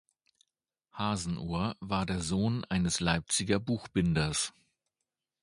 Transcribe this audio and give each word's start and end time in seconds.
Hasenohr 0.93 1.75
war 1.79 2.07
der 2.07 2.21
Sohn 2.21 2.65
eines 2.65 3.01
Leipziger 3.01 3.59
Buchbinders. 3.59 4.51